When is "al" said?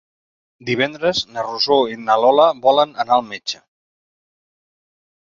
3.21-3.31